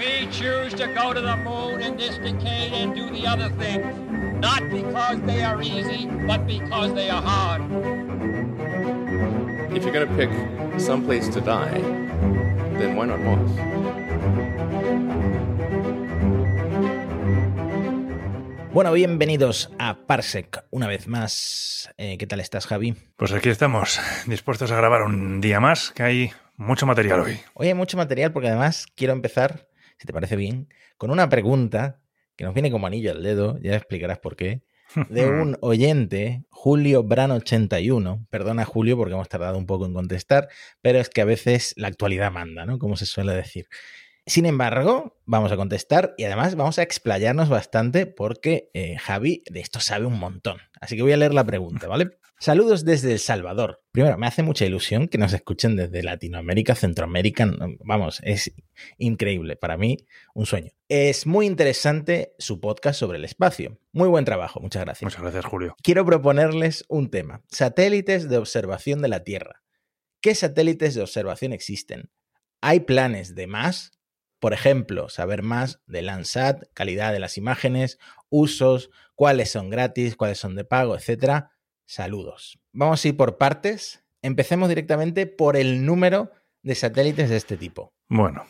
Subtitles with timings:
[0.00, 4.40] We choose to go to the moon in this decade and do the other thing,
[4.40, 7.60] not because they are easy, but because they are hard.
[9.76, 10.30] If you're going to pick
[10.80, 11.82] some place to die,
[12.78, 13.50] then why not Mars?
[18.72, 21.90] Bueno, bienvenidos a Parsec una vez más.
[21.98, 22.94] Eh, ¿Qué tal estás, Javi?
[23.16, 27.38] Pues aquí estamos, dispuestos a grabar un día más, que hay mucho material hoy.
[27.52, 29.66] Hoy hay mucho material porque además quiero empezar,
[30.00, 32.00] si te parece bien, con una pregunta
[32.34, 34.62] que nos viene como anillo al dedo, ya explicarás por qué,
[35.10, 38.26] de un oyente, Julio Brano81.
[38.30, 40.48] Perdona, Julio, porque hemos tardado un poco en contestar,
[40.80, 42.78] pero es que a veces la actualidad manda, ¿no?
[42.78, 43.66] Como se suele decir.
[44.30, 49.58] Sin embargo, vamos a contestar y además vamos a explayarnos bastante porque eh, Javi de
[49.58, 50.58] esto sabe un montón.
[50.80, 52.10] Así que voy a leer la pregunta, ¿vale?
[52.38, 53.82] Saludos desde El Salvador.
[53.90, 57.50] Primero, me hace mucha ilusión que nos escuchen desde Latinoamérica, Centroamérica.
[57.80, 58.52] Vamos, es
[58.98, 59.56] increíble.
[59.56, 59.96] Para mí,
[60.32, 60.70] un sueño.
[60.88, 63.80] Es muy interesante su podcast sobre el espacio.
[63.90, 65.02] Muy buen trabajo, muchas gracias.
[65.02, 65.74] Muchas gracias, Julio.
[65.82, 67.42] Quiero proponerles un tema.
[67.48, 69.64] Satélites de observación de la Tierra.
[70.20, 72.12] ¿Qué satélites de observación existen?
[72.60, 73.99] ¿Hay planes de más?
[74.40, 77.98] Por ejemplo, saber más de Landsat, calidad de las imágenes,
[78.30, 81.52] usos, cuáles son gratis, cuáles son de pago, etcétera.
[81.84, 82.58] Saludos.
[82.72, 84.02] Vamos a ir por partes.
[84.22, 86.32] Empecemos directamente por el número
[86.62, 87.92] de satélites de este tipo.
[88.08, 88.46] Bueno,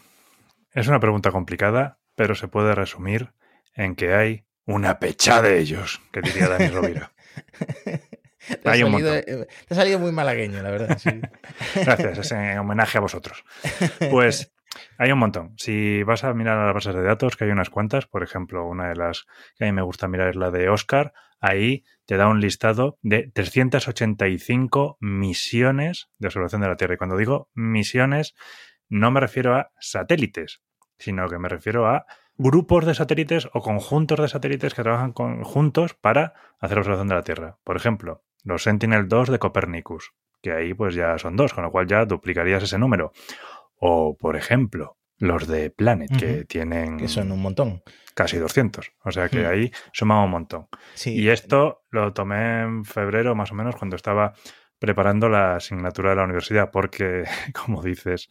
[0.73, 3.33] es una pregunta complicada, pero se puede resumir
[3.75, 7.13] en que hay una pecha de ellos, que diría Dani Rovira.
[8.63, 10.99] Te ha, salido, eh, te ha salido muy malagueño, la verdad.
[10.99, 11.11] sí.
[11.75, 13.45] Gracias, es en homenaje a vosotros.
[14.11, 14.53] Pues
[14.99, 15.55] hay un montón.
[15.57, 18.67] Si vas a mirar a las bases de datos, que hay unas cuantas, por ejemplo,
[18.67, 19.27] una de las
[19.57, 22.99] que a mí me gusta mirar es la de Oscar, ahí te da un listado
[23.03, 26.95] de 385 misiones de observación de la Tierra.
[26.95, 28.35] Y cuando digo misiones,
[28.89, 30.63] no me refiero a satélites,
[30.99, 35.43] sino que me refiero a grupos de satélites o conjuntos de satélites que trabajan con-
[35.45, 37.59] juntos para hacer observación de la Tierra.
[37.65, 41.87] Por ejemplo, los Sentinel-2 de Copernicus, que ahí pues ya son dos, con lo cual
[41.87, 43.13] ya duplicarías ese número.
[43.81, 47.83] O, por ejemplo, los de Planet, que tienen que son un montón.
[48.15, 48.93] casi 200.
[49.05, 49.51] O sea que Hmm.
[49.51, 50.67] ahí sumaba un montón.
[50.95, 51.15] Sí.
[51.19, 54.35] Y esto lo tomé en febrero más o menos cuando estaba
[54.79, 57.25] preparando la asignatura de la universidad, porque,
[57.55, 58.29] como dices,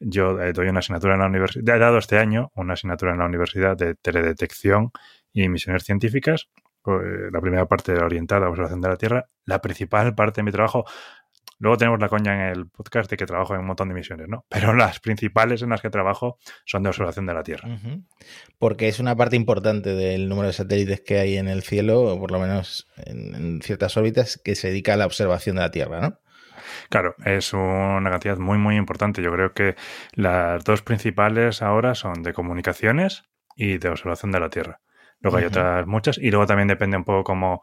[0.00, 3.18] yo eh, doy una asignatura en la universidad, he dado este año una asignatura en
[3.18, 4.90] la universidad de teledetección
[5.32, 6.48] y misiones científicas.
[6.86, 10.50] Eh, La primera parte orientada a observación de la Tierra, la principal parte de mi
[10.52, 10.84] trabajo.
[11.60, 14.28] Luego tenemos la coña en el podcast de que trabajo en un montón de misiones,
[14.28, 14.46] ¿no?
[14.48, 17.68] Pero las principales en las que trabajo son de observación de la Tierra.
[18.58, 22.18] Porque es una parte importante del número de satélites que hay en el cielo, o
[22.18, 25.70] por lo menos en, en ciertas órbitas, que se dedica a la observación de la
[25.70, 26.18] Tierra, ¿no?
[26.88, 29.22] Claro, es una cantidad muy, muy importante.
[29.22, 29.76] Yo creo que
[30.14, 34.80] las dos principales ahora son de comunicaciones y de observación de la Tierra.
[35.20, 37.62] Luego hay otras muchas y luego también depende un poco cómo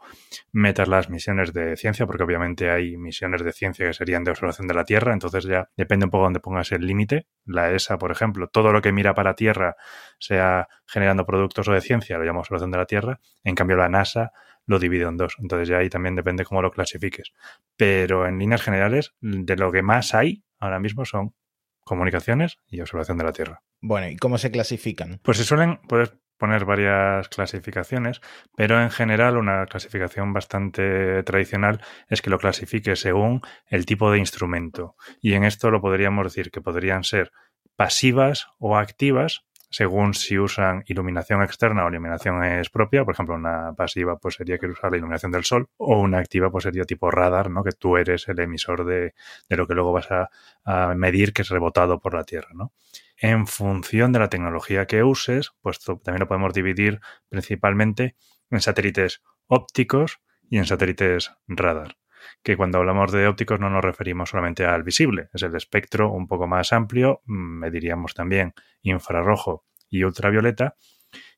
[0.52, 4.68] metas las misiones de ciencia, porque obviamente hay misiones de ciencia que serían de observación
[4.68, 7.26] de la Tierra, entonces ya depende un poco donde pongas el límite.
[7.44, 9.76] La ESA, por ejemplo, todo lo que mira para Tierra,
[10.18, 13.20] sea generando productos o de ciencia, lo llama observación de la Tierra.
[13.42, 14.32] En cambio, la NASA
[14.66, 15.34] lo divide en dos.
[15.40, 17.32] Entonces ya ahí también depende cómo lo clasifiques.
[17.76, 21.34] Pero en líneas generales, de lo que más hay ahora mismo son
[21.80, 23.62] comunicaciones y observación de la Tierra.
[23.80, 25.20] Bueno, ¿y cómo se clasifican?
[25.22, 28.20] Pues se suelen, puedes poner varias clasificaciones,
[28.56, 34.18] pero en general una clasificación bastante tradicional es que lo clasifique según el tipo de
[34.18, 34.96] instrumento.
[35.20, 37.32] Y en esto lo podríamos decir que podrían ser
[37.76, 43.04] pasivas o activas, según si usan iluminación externa o iluminación es propia.
[43.04, 46.50] Por ejemplo, una pasiva pues sería que usar la iluminación del sol, o una activa
[46.50, 47.62] pues sería tipo radar, ¿no?
[47.62, 49.14] Que tú eres el emisor de,
[49.48, 50.30] de lo que luego vas a,
[50.64, 52.72] a medir que es rebotado por la Tierra, ¿no?
[53.20, 58.14] En función de la tecnología que uses, pues también lo podemos dividir principalmente
[58.50, 61.96] en satélites ópticos y en satélites radar.
[62.44, 66.28] Que cuando hablamos de ópticos no nos referimos solamente al visible, es el espectro un
[66.28, 70.76] poco más amplio, mm, mediríamos también infrarrojo y ultravioleta.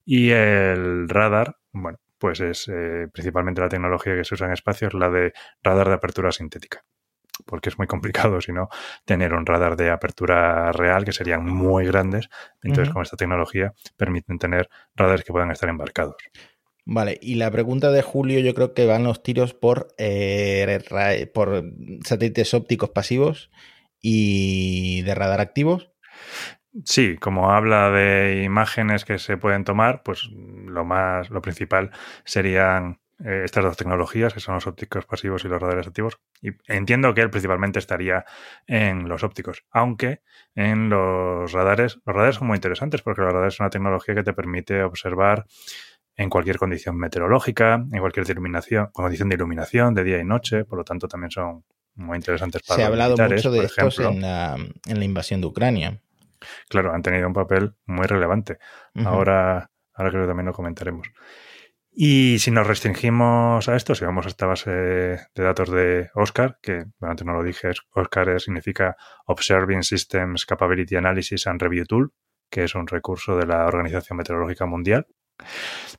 [0.04, 4.88] Y el radar, bueno, pues es eh, principalmente la tecnología que se usa en espacio,
[4.88, 5.32] es la de
[5.62, 6.84] radar de apertura sintética.
[7.44, 8.68] Porque es muy complicado, si no,
[9.04, 12.28] tener un radar de apertura real, que serían muy grandes.
[12.62, 12.94] Entonces, Ujú.
[12.94, 16.16] con esta tecnología permiten tener radares que puedan estar embarcados.
[16.84, 20.80] Vale, y la pregunta de Julio yo creo que van los tiros por, eh,
[21.32, 21.64] por
[22.04, 23.50] satélites ópticos pasivos
[24.00, 25.92] y de radar activos.
[26.84, 31.90] Sí, como habla de imágenes que se pueden tomar, pues lo más, lo principal
[32.24, 36.18] serían eh, estas dos tecnologías, que son los ópticos pasivos y los radares activos.
[36.40, 38.24] Y entiendo que él principalmente estaría
[38.66, 40.22] en los ópticos, aunque
[40.54, 44.22] en los radares, los radares son muy interesantes porque los radares es una tecnología que
[44.22, 45.46] te permite observar
[46.16, 50.78] en cualquier condición meteorológica, en cualquier iluminación, condición de iluminación de día y noche, por
[50.78, 51.64] lo tanto también son
[51.94, 54.56] muy interesantes para Se ha hablado militares, mucho de estos en la,
[54.86, 56.00] en la invasión de Ucrania.
[56.68, 58.58] Claro, han tenido un papel muy relevante.
[59.04, 61.10] Ahora, ahora creo que también lo comentaremos.
[61.92, 66.58] Y si nos restringimos a esto, si vamos a esta base de datos de Oscar,
[66.62, 68.96] que antes no lo dije, Oscar significa
[69.26, 72.12] Observing Systems Capability Analysis and Review Tool,
[72.48, 75.06] que es un recurso de la Organización Meteorológica Mundial.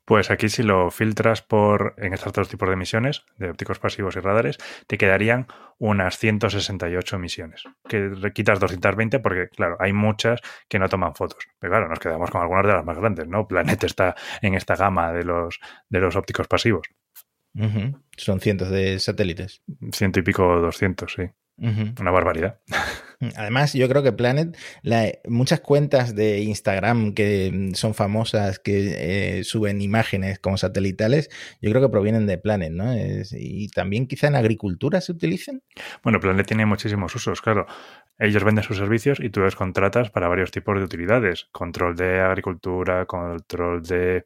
[0.05, 4.15] Pues aquí si lo filtras por en estos dos tipos de emisiones, de ópticos pasivos
[4.15, 4.57] y radares,
[4.87, 5.47] te quedarían
[5.77, 7.63] unas 168 emisiones.
[7.87, 11.47] Que quitas 220 porque, claro, hay muchas que no toman fotos.
[11.59, 13.47] Pero claro, nos quedamos con algunas de las más grandes, ¿no?
[13.47, 15.59] Planet está en esta gama de los,
[15.89, 16.87] de los ópticos pasivos.
[18.17, 19.61] Son cientos de satélites.
[19.91, 21.23] Ciento y pico, 200, sí.
[21.57, 22.59] Una barbaridad.
[23.35, 29.39] Además, yo creo que Planet, la- muchas cuentas de Instagram que mm, son famosas, que
[29.39, 31.29] eh, suben imágenes como satelitales,
[31.61, 32.93] yo creo que provienen de Planet, ¿no?
[32.95, 35.61] Y también quizá en agricultura se utilicen.
[36.03, 37.65] Bueno, Planet tiene muchísimos usos, claro.
[38.17, 41.47] Ellos venden sus servicios y tú los contratas para varios tipos de utilidades.
[41.51, 44.25] Control de agricultura, control de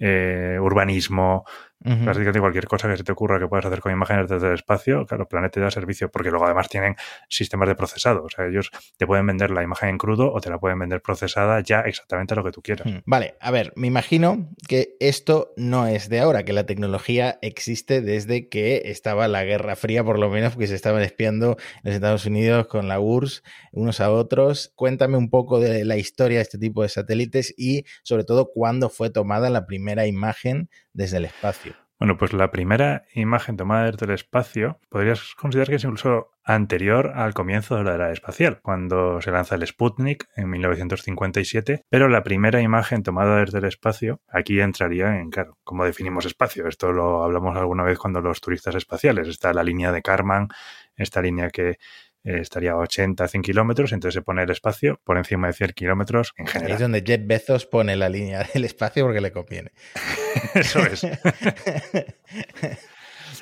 [0.00, 1.44] eh, urbanismo,
[1.80, 5.06] Prácticamente cualquier cosa que se te ocurra que puedas hacer con imágenes desde el espacio,
[5.06, 6.96] claro, Planet te da servicio, porque luego además tienen
[7.28, 8.24] sistemas de procesado.
[8.24, 11.00] O sea, ellos te pueden vender la imagen en crudo o te la pueden vender
[11.00, 12.86] procesada ya exactamente a lo que tú quieras.
[12.86, 12.98] Hmm.
[13.06, 18.00] Vale, a ver, me imagino que esto no es de ahora, que la tecnología existe
[18.00, 21.94] desde que estaba la Guerra Fría, por lo menos, porque se estaban espiando en los
[21.94, 23.42] Estados Unidos con la URSS
[23.72, 24.72] unos a otros.
[24.74, 28.88] Cuéntame un poco de la historia de este tipo de satélites y, sobre todo, cuándo
[28.88, 31.74] fue tomada la primera imagen desde el espacio.
[32.00, 37.12] Bueno, pues la primera imagen tomada desde el espacio podrías considerar que es incluso anterior
[37.14, 42.22] al comienzo de la era espacial, cuando se lanza el Sputnik en 1957, pero la
[42.22, 46.66] primera imagen tomada desde el espacio, aquí entraría en, claro, cómo definimos espacio.
[46.66, 50.48] Esto lo hablamos alguna vez cuando los turistas espaciales, está la línea de Karman,
[50.96, 51.78] esta línea que
[52.24, 55.70] eh, estaría a 80, 100 kilómetros, entonces se pone el espacio por encima de 100
[55.72, 56.78] kilómetros en Ahí es general.
[56.78, 59.72] donde Jeff Bezos pone la línea del espacio porque le conviene.
[60.54, 61.06] Eso es.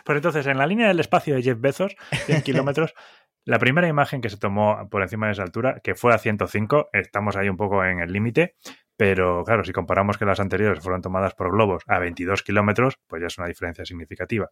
[0.04, 1.96] Pues entonces, en la línea del espacio de Jeff Bezos,
[2.26, 2.94] 100 kilómetros,
[3.44, 6.90] la primera imagen que se tomó por encima de esa altura, que fue a 105,
[6.92, 8.54] estamos ahí un poco en el límite,
[8.96, 13.20] pero claro, si comparamos que las anteriores fueron tomadas por globos a 22 kilómetros, pues
[13.20, 14.48] ya es una diferencia significativa.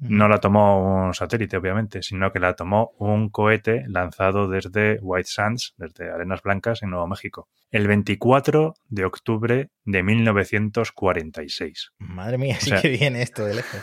[0.00, 5.28] No la tomó un satélite, obviamente, sino que la tomó un cohete lanzado desde White
[5.28, 11.92] Sands, desde Arenas Blancas, en Nuevo México, el 24 de octubre de 1946.
[11.98, 13.80] Madre mía, sí sea- que viene esto de lejos.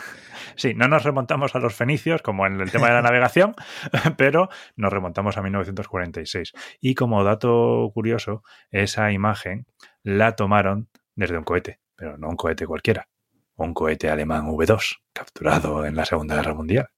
[0.56, 3.54] Sí, no nos remontamos a los fenicios, como en el tema de la navegación,
[4.16, 6.52] pero nos remontamos a 1946.
[6.80, 9.66] Y como dato curioso, esa imagen
[10.02, 13.08] la tomaron desde un cohete, pero no un cohete cualquiera,
[13.56, 16.88] un cohete alemán V2, capturado en la Segunda Guerra Mundial.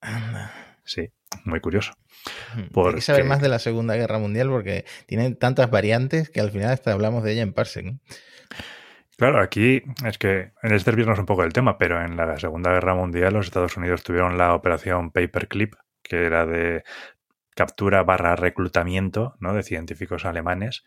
[0.85, 1.09] Sí,
[1.45, 1.93] muy curioso.
[2.57, 6.41] Hay que Porque- saber más de la Segunda Guerra Mundial porque tienen tantas variantes que
[6.41, 7.85] al final hasta hablamos de ella en Parsec.
[7.87, 8.01] ¿no?
[9.17, 12.95] Claro, aquí es que es desviarnos un poco del tema, pero en la Segunda Guerra
[12.95, 16.85] Mundial los Estados Unidos tuvieron la operación Paperclip, que era de
[17.55, 19.53] captura barra reclutamiento ¿no?
[19.55, 20.85] de científicos alemanes.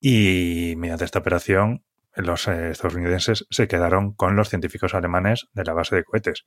[0.00, 5.72] Y mediante esta operación, los eh, estadounidenses se quedaron con los científicos alemanes de la
[5.72, 6.46] base de cohetes,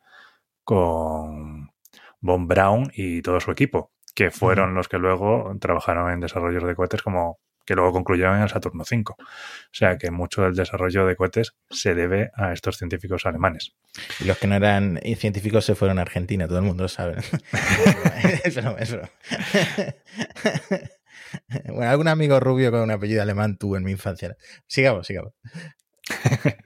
[0.64, 1.72] con
[2.20, 6.76] Von Braun y todo su equipo, que fueron los que luego trabajaron en desarrollos de
[6.76, 9.04] cohetes como que luego concluyeron en el Saturno V.
[9.10, 9.16] O
[9.72, 13.74] sea que mucho del desarrollo de cohetes se debe a estos científicos alemanes.
[14.20, 17.16] Y los que no eran científicos se fueron a Argentina, todo el mundo lo sabe.
[18.44, 19.10] es broma, es broma.
[21.74, 24.36] Bueno, algún amigo rubio con un apellido alemán tuve en mi infancia.
[24.68, 25.34] Sigamos, sigamos.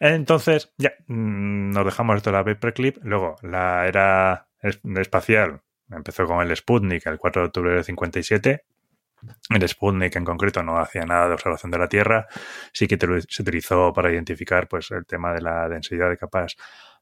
[0.00, 2.98] Entonces, ya, mm, nos dejamos esto de la paperclip.
[3.02, 5.60] Luego, la era es- espacial
[5.90, 8.64] empezó con el Sputnik el 4 de octubre del 57.
[9.50, 12.26] El Sputnik en concreto no hacía nada de observación de la Tierra.
[12.72, 12.96] Sí que
[13.28, 16.56] se utilizó para identificar pues, el tema de la densidad de capas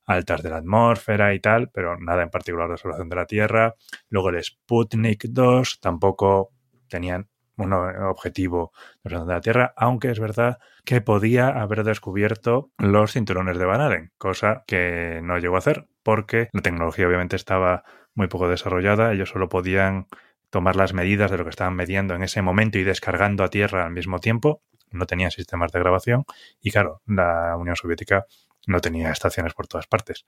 [0.07, 3.75] altas de la atmósfera y tal, pero nada en particular de observación de la Tierra.
[4.09, 6.51] Luego el Sputnik 2 tampoco
[6.89, 13.59] tenían un objetivo de la Tierra, aunque es verdad que podía haber descubierto los cinturones
[13.59, 17.83] de Van Allen, cosa que no llegó a hacer porque la tecnología obviamente estaba
[18.15, 20.07] muy poco desarrollada, ellos solo podían
[20.51, 23.85] tomar las medidas de lo que estaban midiendo en ese momento y descargando a tierra
[23.85, 26.25] al mismo tiempo, no tenían sistemas de grabación
[26.61, 28.25] y claro, la Unión Soviética
[28.69, 30.27] no tenía estaciones por todas partes.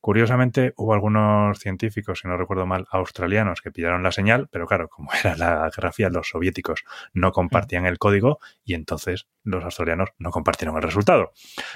[0.00, 4.88] Curiosamente, hubo algunos científicos, si no recuerdo mal, australianos que pillaron la señal, pero claro,
[4.88, 10.10] como era la Guerra Fría, los soviéticos no compartían el código y entonces los australianos
[10.18, 11.32] no compartieron el resultado.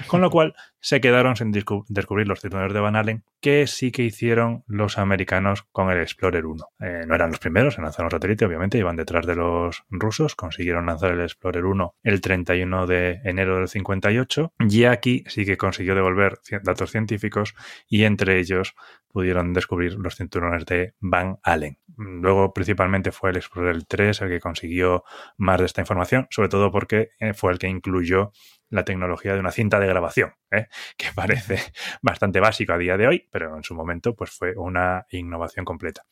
[0.07, 4.03] Con lo cual, se quedaron sin descubrir los cirujanos de Van Allen, que sí que
[4.03, 6.65] hicieron los americanos con el Explorer 1.
[6.79, 10.35] Eh, no eran los primeros en lanzar un satélite, obviamente, iban detrás de los rusos,
[10.35, 15.57] consiguieron lanzar el Explorer 1 el 31 de enero del 58 y aquí sí que
[15.57, 17.55] consiguió devolver datos científicos
[17.87, 18.75] y entre ellos
[19.11, 21.77] pudieron descubrir los cinturones de Van Allen.
[21.97, 25.03] Luego, principalmente, fue el Explorer 3 el que consiguió
[25.37, 28.31] más de esta información, sobre todo porque eh, fue el que incluyó
[28.69, 30.67] la tecnología de una cinta de grabación, ¿eh?
[30.97, 31.59] que parece
[32.01, 36.03] bastante básico a día de hoy, pero en su momento pues fue una innovación completa.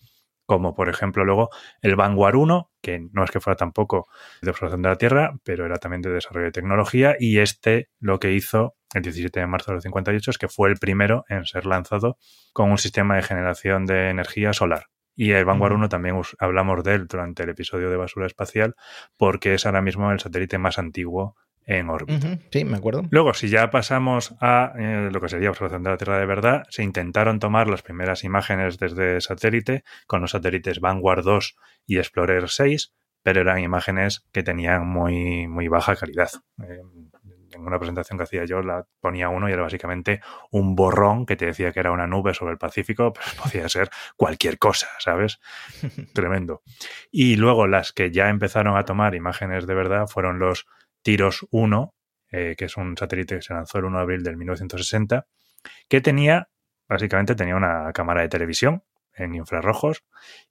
[0.46, 1.50] Como por ejemplo luego
[1.82, 4.08] el Vanguard 1, que no es que fuera tampoco
[4.42, 8.20] de observación de la Tierra, pero era también de desarrollo de tecnología, y este lo
[8.20, 11.66] que hizo el 17 de marzo del 58 es que fue el primero en ser
[11.66, 12.18] lanzado
[12.54, 14.88] con un sistema de generación de energía solar.
[15.20, 18.76] Y el Vanguard 1 también hablamos de él durante el episodio de basura espacial
[19.18, 21.36] porque es ahora mismo el satélite más antiguo
[21.68, 22.40] en órbita.
[22.50, 23.04] Sí, me acuerdo.
[23.12, 26.64] Luego, si ya pasamos a eh, lo que sería observación de la Tierra de verdad,
[26.70, 31.56] se intentaron tomar las primeras imágenes desde satélite con los satélites Vanguard 2
[31.86, 36.30] y Explorer 6, pero eran imágenes que tenían muy, muy baja calidad.
[36.64, 36.82] Eh,
[37.54, 40.22] en una presentación que hacía yo la ponía uno y era básicamente
[40.52, 43.90] un borrón que te decía que era una nube sobre el Pacífico, pero podía ser
[44.16, 45.40] cualquier cosa, ¿sabes?
[46.14, 46.62] Tremendo.
[47.12, 50.66] Y luego las que ya empezaron a tomar imágenes de verdad fueron los
[51.08, 51.96] Tiros 1,
[52.34, 55.26] eh, que es un satélite que se lanzó el 1 de abril del 1960,
[55.88, 56.50] que tenía,
[56.90, 58.84] básicamente tenía una cámara de televisión
[59.14, 60.04] en infrarrojos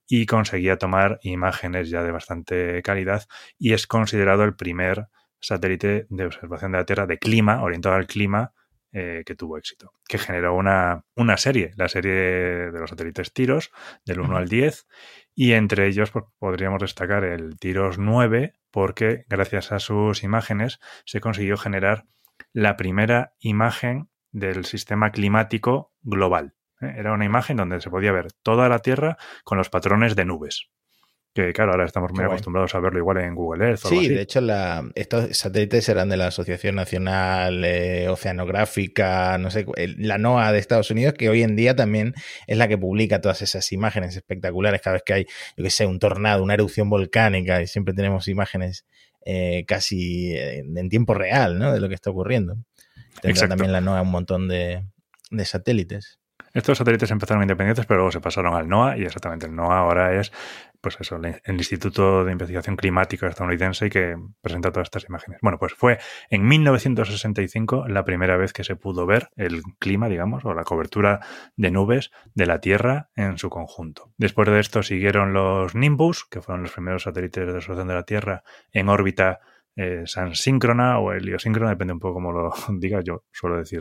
[0.08, 3.24] y conseguía tomar imágenes ya de bastante calidad
[3.58, 5.08] y es considerado el primer
[5.40, 8.54] satélite de observación de la Tierra de clima, orientado al clima,
[8.98, 13.70] eh, que tuvo éxito, que generó una, una, serie, la serie de los satélites Tiros,
[14.06, 14.86] del 1 al 10,
[15.34, 21.20] y entre ellos pues, podríamos destacar el Tiros 9, porque gracias a sus imágenes se
[21.20, 22.06] consiguió generar
[22.54, 26.54] la primera imagen del sistema climático global.
[26.80, 26.94] ¿eh?
[26.96, 30.70] Era una imagen donde se podía ver toda la Tierra con los patrones de nubes
[31.36, 33.80] que claro, ahora estamos muy acostumbrados a verlo igual en Google Earth.
[33.80, 34.40] sí, de hecho
[34.94, 39.66] estos satélites eran de la Asociación Nacional eh, Oceanográfica, no sé,
[39.98, 42.14] la NOAA de Estados Unidos, que hoy en día también
[42.46, 45.26] es la que publica todas esas imágenes espectaculares cada vez que hay,
[45.56, 48.86] yo que sé, un tornado, una erupción volcánica, y siempre tenemos imágenes
[49.26, 51.72] eh, casi eh, en tiempo real, ¿no?
[51.72, 52.56] De lo que está ocurriendo.
[53.20, 54.84] Tendrá también la NOAA un montón de,
[55.30, 56.18] de satélites.
[56.56, 60.18] Estos satélites empezaron independientes, pero luego se pasaron al NOAA y exactamente el NOAA ahora
[60.18, 60.32] es
[60.86, 65.40] pues eso, el Instituto de Investigación Climática estadounidense que presenta todas estas imágenes.
[65.42, 65.98] Bueno, pues fue
[66.30, 71.26] en 1965 la primera vez que se pudo ver el clima, digamos, o la cobertura
[71.56, 74.12] de nubes de la Tierra en su conjunto.
[74.16, 78.04] Después de esto siguieron los Nimbus, que fueron los primeros satélites de observación de la
[78.04, 79.40] Tierra en órbita
[79.74, 83.80] eh, sansíncrona o heliosíncrona, depende un poco cómo lo diga, yo suelo decir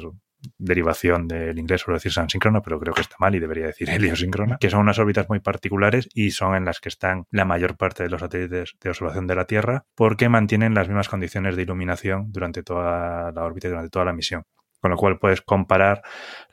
[0.58, 4.58] derivación del inglés, suelo decir síncrona, pero creo que está mal y debería decir heliosíncrona,
[4.60, 8.04] que son unas órbitas muy particulares y son en las que están la mayor parte
[8.04, 12.32] de los satélites de observación de la Tierra porque mantienen las mismas condiciones de iluminación
[12.32, 14.44] durante toda la órbita y durante toda la misión.
[14.82, 16.04] Con lo cual puedes comparar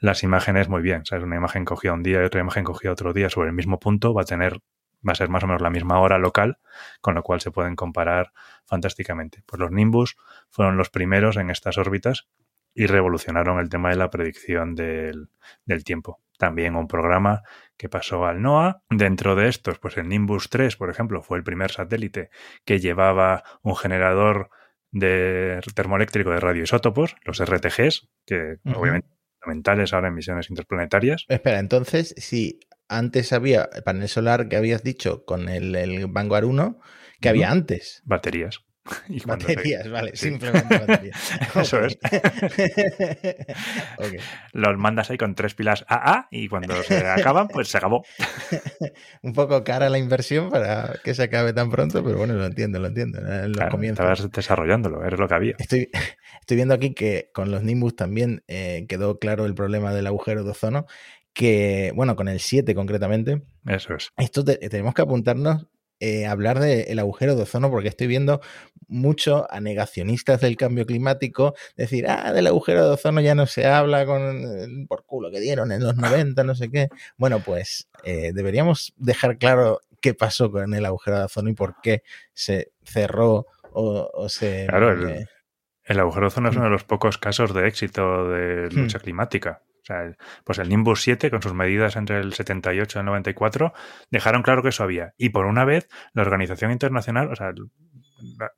[0.01, 1.05] las imágenes muy bien.
[1.05, 1.25] ¿sabes?
[1.25, 4.15] Una imagen cogida un día y otra imagen cogida otro día sobre el mismo punto
[4.15, 4.59] va a tener
[5.07, 6.59] va a ser más o menos la misma hora local,
[7.01, 8.33] con lo cual se pueden comparar
[8.65, 9.43] fantásticamente.
[9.47, 10.17] Pues los Nimbus
[10.49, 12.29] fueron los primeros en estas órbitas
[12.75, 15.29] y revolucionaron el tema de la predicción del,
[15.85, 16.21] tiempo.
[16.39, 17.43] También un programa
[17.77, 18.83] que pasó al NOAA.
[18.91, 22.31] Dentro de estos, pues el Nimbus 3, por ejemplo, fue el primer satélite
[22.65, 24.51] que llevaba un generador
[24.91, 31.25] de termoeléctrico de radioisótopos, los RTGs, que obviamente son fundamentales ahora en misiones interplanetarias.
[31.29, 36.81] Espera, entonces, si antes había el panel solar que habías dicho con el, Vanguard 1,
[37.21, 38.03] que había antes?
[38.05, 38.65] Baterías.
[39.27, 41.17] baterías, vale, simplemente baterías.
[41.57, 41.99] Eso es.
[44.53, 48.05] Los mandas ahí con tres pilas AA y cuando se acaban, pues se acabó.
[49.23, 52.79] Un poco cara la inversión para que se acabe tan pronto, pero bueno, lo entiendo,
[52.79, 53.19] lo entiendo.
[53.19, 55.55] En estabas desarrollándolo, eres lo que había.
[55.59, 55.89] Estoy,
[56.41, 60.45] estoy viendo aquí que con los Nimbus también eh, quedó claro el problema del agujero
[60.45, 60.87] de ozono,
[61.33, 63.43] que, bueno, con el 7 concretamente.
[63.67, 64.13] Eso es.
[64.17, 65.67] Esto tenemos que apuntarnos
[66.05, 68.41] eh, hablar del agujero de ozono porque estoy viendo
[68.89, 73.67] mucho a negacionistas del cambio climático decir, ah, del agujero de ozono ya no se
[73.67, 76.89] habla con por culo que dieron en los 90, no sé qué.
[77.17, 81.77] Bueno, pues eh, deberíamos dejar claro qué pasó con el agujero de ozono y por
[81.81, 84.67] qué se cerró o, se...
[84.69, 85.29] Claro, el,
[85.85, 89.63] El agujero de ozono es uno de los pocos casos de éxito de lucha climática.
[89.83, 93.73] O sea, pues el Nimbus 7, con sus medidas entre el 78 y el 94,
[94.11, 95.15] dejaron claro que eso había.
[95.19, 97.53] Y por una vez, la Organización Internacional, o sea,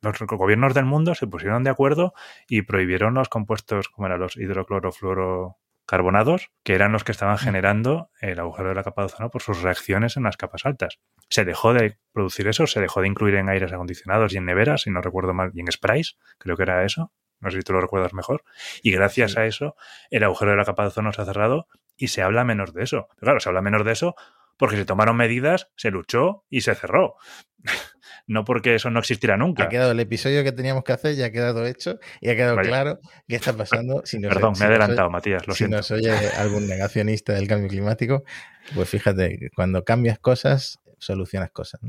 [0.01, 2.13] los gobiernos del mundo se pusieron de acuerdo
[2.47, 8.39] y prohibieron los compuestos como eran los hidroclorofluorocarbonados, que eran los que estaban generando el
[8.39, 10.99] agujero de la capa de ozono por sus reacciones en las capas altas.
[11.29, 14.83] Se dejó de producir eso, se dejó de incluir en aires acondicionados y en neveras,
[14.83, 17.11] si no recuerdo mal, y en sprays, creo que era eso,
[17.45, 18.43] no sé si tú lo recuerdas mejor.
[18.81, 19.75] Y gracias a eso,
[20.09, 22.83] el agujero de la capa de ozono se ha cerrado y se habla menos de
[22.83, 23.07] eso.
[23.09, 24.15] Pero claro, se habla menos de eso
[24.57, 27.17] porque se tomaron medidas, se luchó y se cerró.
[28.27, 29.65] no porque eso no existirá nunca.
[29.65, 32.57] Ha quedado el episodio que teníamos que hacer, ya ha quedado hecho y ha quedado
[32.57, 34.01] claro qué está pasando.
[34.05, 35.77] Si Perdón, me he adelantado, Matías, lo si siento.
[35.77, 38.23] nos oye algún negacionista del cambio climático,
[38.73, 41.79] pues fíjate, cuando cambias cosas, solucionas cosas.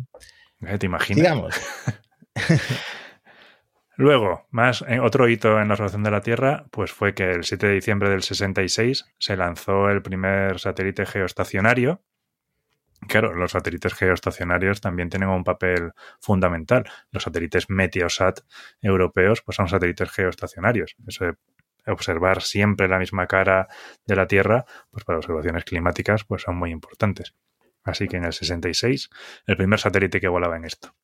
[0.79, 1.17] ¿Te imaginas?
[1.17, 1.55] Digamos.
[3.97, 7.45] Luego, más en otro hito en la observación de la Tierra, pues fue que el
[7.45, 12.03] 7 de diciembre del 66 se lanzó el primer satélite geoestacionario.
[13.09, 16.85] Claro, los satélites geoestacionarios también tienen un papel fundamental.
[17.11, 18.41] Los satélites Meteosat
[18.83, 20.95] europeos pues son satélites geoestacionarios.
[21.07, 21.35] Eso de
[21.87, 23.69] observar siempre la misma cara
[24.05, 27.35] de la Tierra, pues para observaciones climáticas pues son muy importantes.
[27.83, 29.09] Así que en el 66,
[29.47, 30.95] el primer satélite que volaba en esto.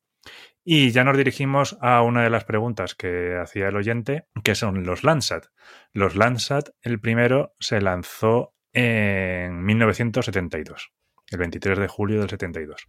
[0.64, 4.84] Y ya nos dirigimos a una de las preguntas que hacía el oyente, que son
[4.84, 5.46] los Landsat.
[5.92, 10.92] Los Landsat, el primero se lanzó en 1972,
[11.30, 12.88] el 23 de julio del 72.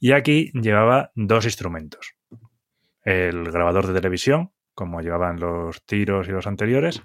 [0.00, 2.14] Y aquí llevaba dos instrumentos.
[3.02, 7.02] El grabador de televisión, como llevaban los tiros y los anteriores,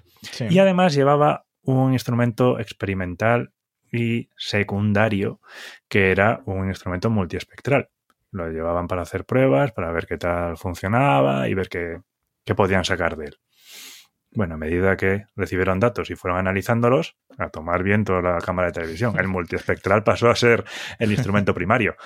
[0.48, 3.52] y además llevaba un instrumento experimental
[3.92, 5.40] y secundario,
[5.88, 7.90] que era un instrumento multiespectral
[8.32, 12.00] lo llevaban para hacer pruebas, para ver qué tal funcionaba y ver qué,
[12.56, 13.38] podían sacar de él.
[14.34, 18.72] Bueno, a medida que recibieron datos y fueron analizándolos, a tomar viento la cámara de
[18.72, 20.64] televisión, el multiespectral pasó a ser
[20.98, 21.96] el instrumento primario,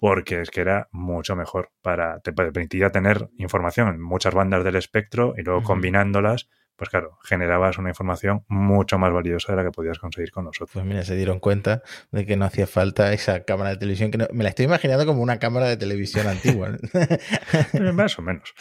[0.00, 4.74] porque es que era mucho mejor para, te permitía tener información en muchas bandas del
[4.74, 9.72] espectro y luego combinándolas pues claro, generabas una información mucho más valiosa de la que
[9.72, 10.70] podías conseguir con nosotros.
[10.72, 14.18] Pues mira, se dieron cuenta de que no hacía falta esa cámara de televisión, que
[14.32, 16.76] me la estoy imaginando como una cámara de televisión antigua.
[17.94, 18.54] más o menos.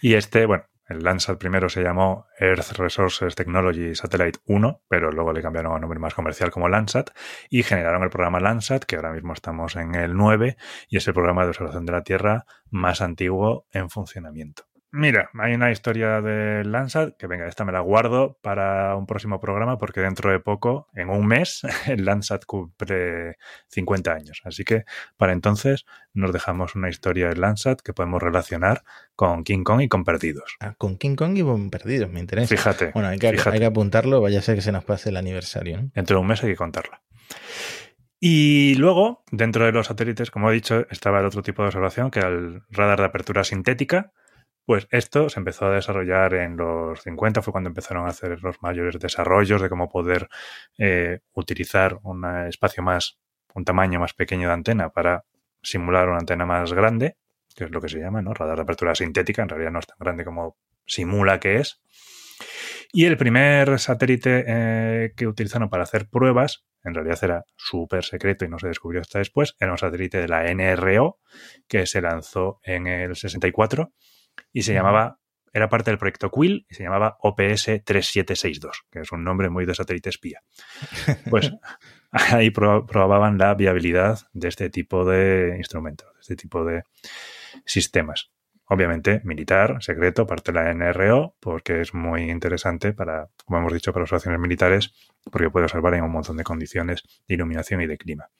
[0.00, 5.32] Y este, bueno, el Landsat primero se llamó Earth Resources Technology Satellite 1, pero luego
[5.32, 7.10] le cambiaron a un nombre más comercial como Landsat
[7.48, 10.56] y generaron el programa Landsat, que ahora mismo estamos en el 9
[10.88, 14.64] y es el programa de observación de la Tierra más antiguo en funcionamiento.
[14.96, 19.40] Mira, hay una historia de Landsat que venga, esta me la guardo para un próximo
[19.40, 23.36] programa porque dentro de poco, en un mes, el Landsat cumple
[23.70, 24.40] 50 años.
[24.44, 24.84] Así que
[25.16, 28.84] para entonces nos dejamos una historia de Landsat que podemos relacionar
[29.16, 30.56] con King Kong y con Perdidos.
[30.60, 32.46] Ah, con King Kong y con Perdidos, me interesa.
[32.46, 32.92] Fíjate.
[32.92, 35.82] Bueno, hay que, hay que apuntarlo, vaya a ser que se nos pase el aniversario.
[35.82, 35.90] ¿no?
[35.92, 37.02] Dentro de un mes hay que contarla.
[38.20, 42.12] Y luego, dentro de los satélites, como he dicho, estaba el otro tipo de observación,
[42.12, 44.12] que era el radar de apertura sintética,
[44.66, 48.62] pues esto se empezó a desarrollar en los 50, fue cuando empezaron a hacer los
[48.62, 50.28] mayores desarrollos de cómo poder
[50.78, 53.18] eh, utilizar un espacio más,
[53.54, 55.24] un tamaño más pequeño de antena para
[55.62, 57.16] simular una antena más grande,
[57.54, 58.32] que es lo que se llama, ¿no?
[58.32, 61.80] Radar de apertura sintética, en realidad no es tan grande como simula que es.
[62.92, 68.44] Y el primer satélite eh, que utilizaron para hacer pruebas, en realidad era súper secreto
[68.44, 71.18] y no se descubrió hasta después, era un satélite de la NRO
[71.66, 73.92] que se lanzó en el 64
[74.52, 75.18] y se llamaba,
[75.52, 79.66] era parte del proyecto Quill y se llamaba OPS 3762, que es un nombre muy
[79.66, 80.42] de satélite espía.
[81.30, 81.52] Pues
[82.30, 86.84] ahí probaban la viabilidad de este tipo de instrumentos, de este tipo de
[87.64, 88.30] sistemas.
[88.66, 93.92] Obviamente, militar, secreto, parte de la NRO, porque es muy interesante para, como hemos dicho,
[93.92, 94.94] para observaciones militares,
[95.30, 98.30] porque puede observar en un montón de condiciones de iluminación y de clima.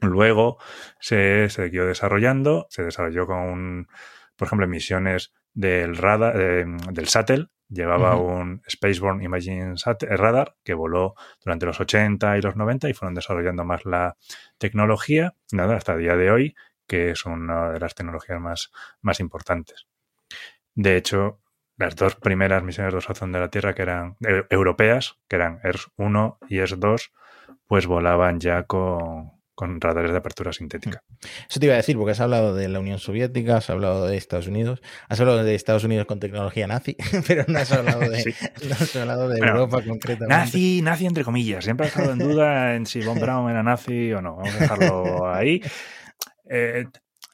[0.00, 0.58] Luego
[1.00, 3.88] se siguió desarrollando, se desarrolló con un
[4.36, 10.56] por ejemplo, en misiones del radar, eh, del Sattel, llevaba un Spaceborne Imaging eh, Radar
[10.62, 14.16] que voló durante los 80 y los 90 y fueron desarrollando más la
[14.58, 16.54] tecnología, nada, hasta el día de hoy,
[16.86, 18.70] que es una de las tecnologías más,
[19.00, 19.86] más importantes.
[20.74, 21.40] De hecho,
[21.76, 25.60] las dos primeras misiones de observación de la Tierra, que eran eh, europeas, que eran
[25.62, 27.12] ERS 1 y ERS 2,
[27.66, 31.02] pues volaban ya con, con radares de apertura sintética.
[31.08, 31.14] Mm.
[31.50, 34.16] Eso te iba a decir, porque has hablado de la Unión Soviética, has hablado de
[34.16, 38.34] Estados Unidos, has hablado de Estados Unidos con tecnología nazi, pero no has hablado de,
[38.68, 40.26] no has hablado de Europa concretamente.
[40.28, 41.64] Nazi, nazi entre comillas.
[41.64, 44.36] Siempre he estado en duda en si Von Braun era nazi o no.
[44.36, 45.60] Vamos a dejarlo ahí.
[46.48, 46.84] Eh,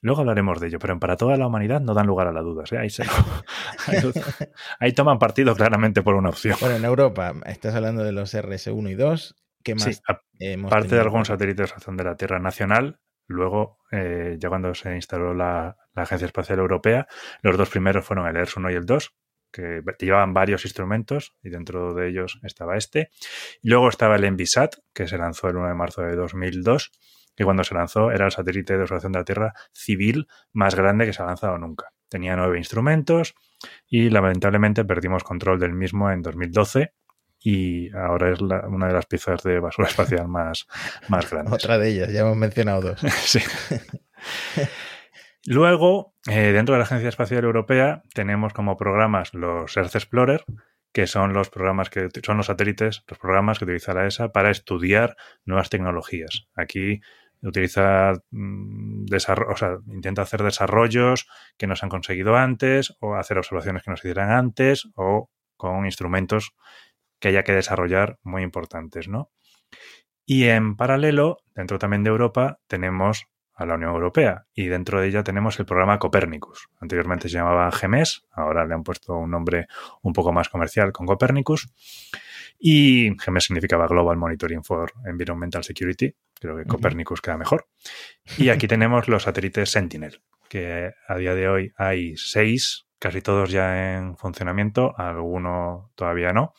[0.05, 2.73] Luego hablaremos de ello, pero para toda la humanidad no dan lugar a las dudas.
[2.73, 2.79] ¿eh?
[2.79, 3.05] Ahí, se-
[4.81, 6.57] ahí toman partido claramente por una opción.
[6.61, 9.37] Bueno, en Europa estás hablando de los RS1 y 2.
[9.63, 13.01] ¿Qué más Sí, a- hemos parte de algunos satélites de observación de la Tierra nacional.
[13.27, 17.07] Luego, eh, ya cuando se instaló la, la Agencia Espacial Europea,
[17.43, 19.15] los dos primeros fueron el ERS 1 y el 2,
[19.53, 23.11] que llevaban varios instrumentos y dentro de ellos estaba este.
[23.61, 26.91] Y luego estaba el Envisat, que se lanzó el 1 de marzo de 2002,
[27.37, 31.07] que cuando se lanzó era el satélite de observación de la Tierra civil más grande
[31.07, 31.89] que se ha lanzado nunca.
[32.09, 33.35] Tenía nueve instrumentos
[33.87, 36.93] y lamentablemente perdimos control del mismo en 2012
[37.45, 40.67] y ahora es la- una de las piezas de basura espacial más,
[41.09, 41.53] más grandes.
[41.55, 43.01] Otra de ellas, ya hemos mencionado dos.
[43.25, 43.41] Sí.
[45.47, 50.45] Luego, eh, dentro de la Agencia Espacial Europea, tenemos como programas los Earth Explorer,
[50.93, 54.51] que son los programas que son los satélites, los programas que utiliza la ESA para
[54.51, 56.47] estudiar nuevas tecnologías.
[56.55, 57.01] Aquí
[57.41, 59.07] utiliza, mm,
[59.49, 61.27] o sea, intenta hacer desarrollos
[61.57, 65.29] que no se han conseguido antes, o hacer observaciones que no se hicieran antes, o
[65.57, 66.53] con instrumentos
[67.23, 69.31] que haya que desarrollar muy importantes, ¿no?
[70.27, 75.07] Y en paralelo, dentro también de Europa, tenemos a la Unión Europea y dentro de
[75.07, 76.69] ella tenemos el programa Copernicus.
[76.81, 79.69] Anteriormente se llamaba GEMES, ahora le han puesto un nombre
[80.03, 81.73] un poco más comercial con Copernicus.
[82.59, 86.13] Y GEMES significaba Global Monitoring for Environmental Security.
[86.41, 86.65] Creo que.
[86.65, 87.69] Copernicus queda mejor.
[88.37, 93.51] Y aquí tenemos los satélites Sentinel, que a día de hoy hay seis, casi todos
[93.51, 96.55] ya en funcionamiento, alguno todavía no.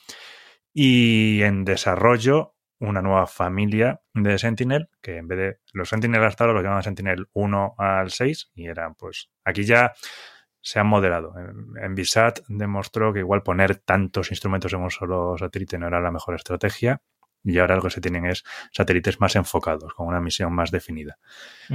[0.73, 6.43] Y en desarrollo una nueva familia de Sentinel, que en vez de los Sentinel hasta
[6.43, 9.93] ahora los llamaban Sentinel 1 al 6, y eran pues aquí ya
[10.59, 11.33] se han moderado.
[11.81, 16.11] En- VISAT demostró que igual poner tantos instrumentos en un solo satélite no era la
[16.11, 17.01] mejor estrategia,
[17.43, 21.17] y ahora lo que se tienen es satélites más enfocados, con una misión más definida.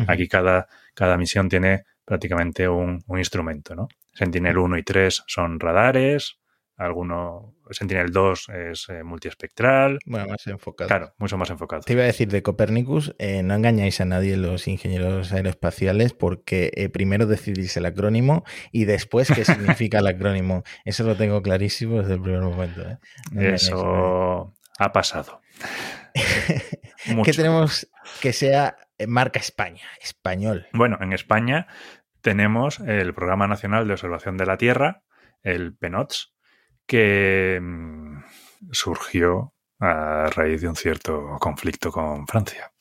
[0.08, 3.88] Aquí cada, cada misión tiene prácticamente un, un instrumento, ¿no?
[4.14, 6.38] Sentinel 1 y 3 son radares,
[6.78, 10.88] alguno, Sentinel 2 es eh, multiespectral, Bueno, más enfocado.
[10.88, 11.82] claro, mucho más enfocado.
[11.82, 16.70] Te iba a decir de Copernicus, eh, no engañáis a nadie los ingenieros aeroespaciales porque
[16.74, 20.62] eh, primero decidís el acrónimo y después qué significa el acrónimo.
[20.84, 22.82] Eso lo tengo clarísimo desde el primer momento.
[22.82, 22.98] ¿eh?
[23.32, 23.42] No.
[23.42, 25.40] Eso ha pasado.
[27.24, 29.82] ¿Qué tenemos que sea marca España?
[30.00, 30.66] Español.
[30.72, 31.66] Bueno, en España
[32.20, 35.02] tenemos el Programa Nacional de Observación de la Tierra,
[35.42, 36.34] el PENOTS,
[36.88, 38.24] que mm,
[38.72, 42.72] surgió a raíz de un cierto conflicto con Francia.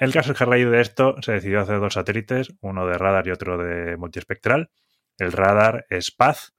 [0.00, 2.98] El caso es que a raíz de esto se decidió hacer dos satélites, uno de
[2.98, 4.70] radar y otro de multiespectral.
[5.18, 6.54] El radar es Paz,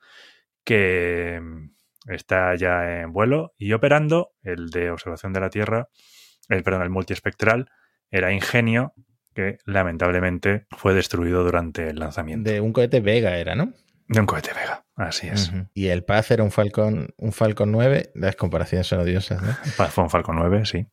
[0.64, 4.32] que mm, está ya en vuelo y operando.
[4.44, 5.90] El de observación de la Tierra,
[6.48, 7.70] el, perdón, el multiespectral
[8.12, 8.94] era Ingenio,
[9.34, 13.74] que lamentablemente fue destruido durante el lanzamiento de, De un cohete Vega era, ¿no?
[14.10, 14.83] un cohete Vega.
[14.96, 15.52] Así es.
[15.74, 18.12] Y el Paz era un Falcon, un Falcon 9.
[18.14, 19.56] Las comparaciones son odiosas, ¿no?
[19.78, 20.88] Paz fue un Falcon 9, sí.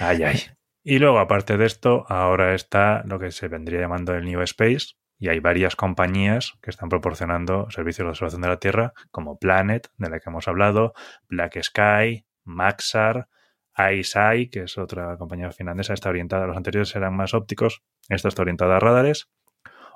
[0.00, 0.40] ay, ay.
[0.82, 4.94] Y luego, aparte de esto, ahora está lo que se vendría llamando el New Space,
[5.18, 9.88] y hay varias compañías que están proporcionando servicios de observación de la Tierra, como Planet,
[9.98, 10.94] de la que hemos hablado,
[11.28, 13.28] Black Sky, Maxar,
[13.76, 18.42] ICEYE, que es otra compañía finlandesa, está orientada, los anteriores eran más ópticos, esta está
[18.42, 19.28] orientada a radares,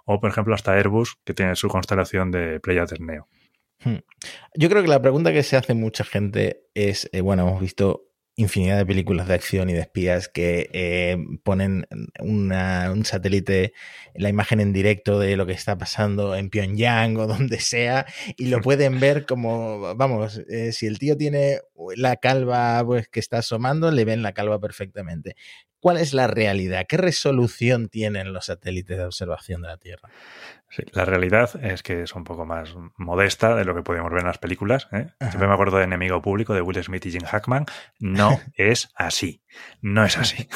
[0.05, 3.29] o por ejemplo hasta Airbus, que tiene su constelación de Pleiades Neo.
[4.55, 8.14] Yo creo que la pregunta que se hace mucha gente es, eh, bueno, hemos visto
[8.37, 11.87] infinidad de películas de acción y de espías que eh, ponen
[12.21, 13.73] un satélite,
[14.15, 18.47] la imagen en directo de lo que está pasando en Pyongyang o donde sea, y
[18.47, 21.61] lo pueden ver como, vamos, eh, si el tío tiene
[21.97, 25.37] la calva pues, que está asomando, le ven la calva perfectamente.
[25.79, 26.87] ¿Cuál es la realidad?
[26.89, 30.09] ¿Qué resolución tienen los satélites de observación de la Tierra?
[30.75, 34.23] Sí, la realidad es que es un poco más modesta de lo que podíamos ver
[34.23, 34.89] en las películas.
[34.91, 35.07] ¿eh?
[35.21, 37.67] Siempre me acuerdo de Enemigo Público de Will Smith y Jim Hackman.
[38.01, 39.45] No es así.
[39.81, 40.49] No es así.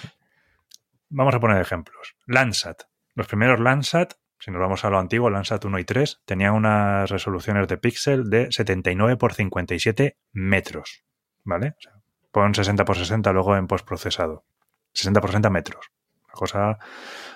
[1.08, 2.14] Vamos a poner ejemplos.
[2.26, 2.82] Landsat.
[3.14, 7.08] Los primeros Landsat, si nos vamos a lo antiguo, Landsat 1 y 3, tenían unas
[7.08, 11.04] resoluciones de píxel de 79 por 57 metros.
[11.42, 11.68] ¿Vale?
[11.68, 11.92] O sea,
[12.32, 14.44] pon 60 por 60 luego en postprocesado.
[14.92, 15.90] 60 por 60 metros.
[16.36, 16.78] Cosa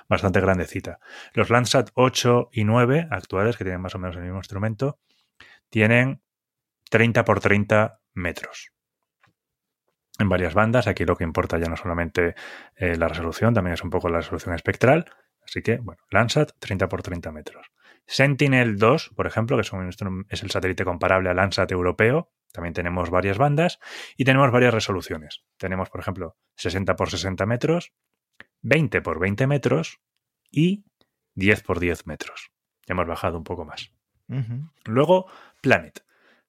[0.08, 1.00] bastante grandecita.
[1.32, 4.98] Los Landsat 8 y 9 actuales, que tienen más o menos el mismo instrumento,
[5.70, 6.22] tienen
[6.90, 8.72] 30 por 30 metros.
[10.18, 12.34] En varias bandas, aquí lo que importa ya no solamente
[12.76, 15.10] eh, la resolución, también es un poco la resolución espectral.
[15.42, 17.70] Así que, bueno, Landsat 30 por 30 metros.
[18.06, 19.70] Sentinel 2, por ejemplo, que es,
[20.28, 23.78] es el satélite comparable al Landsat europeo, también tenemos varias bandas
[24.16, 25.44] y tenemos varias resoluciones.
[25.56, 27.92] Tenemos, por ejemplo, 60 por 60 metros,
[28.62, 30.00] 20 por 20 metros
[30.50, 30.84] y
[31.34, 32.50] 10 por 10 metros.
[32.86, 33.92] Ya hemos bajado un poco más.
[34.84, 35.26] Luego,
[35.60, 36.04] Planet.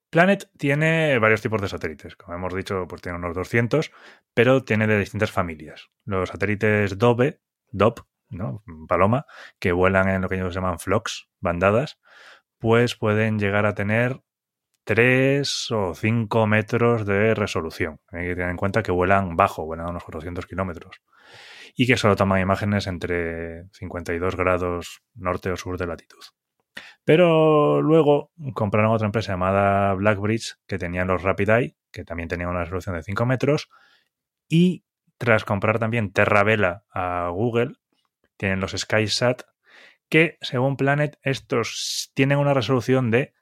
[0.10, 2.16] Planet tiene varios tipos de satélites.
[2.16, 3.92] Como hemos dicho, pues tiene unos 200,
[4.34, 5.90] pero tiene de distintas familias.
[6.06, 7.40] Los satélites Dove,
[7.72, 8.64] DOP, ¿no?
[8.88, 9.26] Paloma,
[9.60, 12.00] que vuelan en lo que ellos llaman flocks, bandadas,
[12.60, 14.22] pues pueden llegar a tener
[14.84, 18.00] 3 o 5 metros de resolución.
[18.12, 21.02] Hay que tener en cuenta que vuelan bajo, vuelan a unos 400 kilómetros.
[21.76, 26.24] Y que solo toman imágenes entre 52 grados norte o sur de latitud.
[27.04, 32.50] Pero luego compraron otra empresa llamada Blackbridge, que tenían los Rapid Eye, que también tenían
[32.50, 33.70] una resolución de 5 metros.
[34.48, 34.84] Y
[35.18, 37.74] tras comprar también Terravela a Google,
[38.38, 39.44] tienen los SkySat,
[40.10, 43.34] que según Planet, estos tienen una resolución de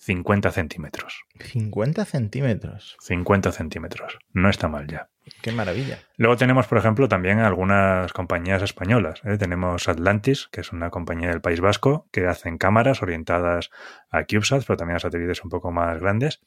[0.00, 1.24] 50 centímetros.
[1.38, 2.96] 50 centímetros.
[3.00, 4.18] 50 centímetros.
[4.32, 5.10] No está mal ya.
[5.42, 5.98] Qué maravilla.
[6.16, 9.20] Luego tenemos, por ejemplo, también algunas compañías españolas.
[9.24, 9.36] ¿eh?
[9.36, 13.70] Tenemos Atlantis, que es una compañía del País Vasco, que hacen cámaras orientadas
[14.10, 16.40] a CubeSats, pero también a satélites un poco más grandes.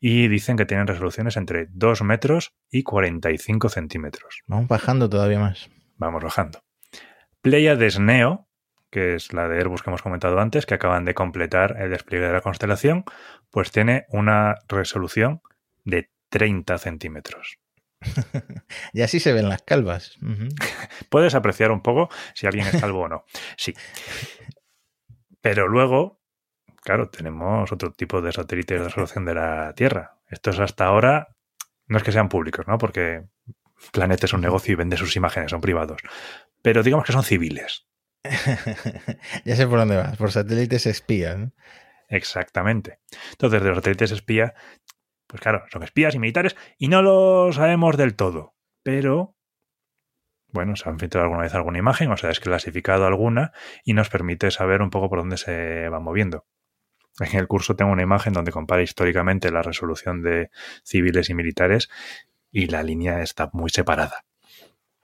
[0.00, 4.42] Y dicen que tienen resoluciones entre 2 metros y 45 centímetros.
[4.46, 5.68] Vamos bajando todavía más.
[5.96, 6.62] Vamos bajando.
[7.42, 8.48] Pleiades Neo,
[8.90, 12.26] que es la de Airbus que hemos comentado antes, que acaban de completar el despliegue
[12.26, 13.04] de la constelación,
[13.50, 15.42] pues tiene una resolución
[15.84, 17.58] de 30 centímetros.
[18.92, 20.18] y así se ven las calvas.
[21.08, 23.24] Puedes apreciar un poco si alguien es calvo o no.
[23.56, 23.74] Sí.
[25.40, 26.20] Pero luego,
[26.82, 30.18] claro, tenemos otro tipo de satélites de resolución de la Tierra.
[30.28, 31.36] Estos hasta ahora
[31.86, 32.78] no es que sean públicos, ¿no?
[32.78, 33.24] Porque
[33.92, 36.02] Planet es un negocio y vende sus imágenes, son privados.
[36.62, 37.86] Pero digamos que son civiles.
[39.44, 41.38] ya sé por dónde vas, por satélites espías.
[41.38, 41.52] ¿no?
[42.08, 42.98] Exactamente.
[43.32, 44.54] Entonces, de los satélites espía,
[45.26, 48.54] pues claro, son espías y militares y no lo sabemos del todo.
[48.82, 49.36] Pero,
[50.48, 53.52] bueno, se han filtrado alguna vez alguna imagen o se ha desclasificado alguna
[53.84, 56.46] y nos permite saber un poco por dónde se va moviendo.
[57.20, 60.50] En el curso tengo una imagen donde compara históricamente la resolución de
[60.84, 61.90] civiles y militares
[62.50, 64.24] y la línea está muy separada.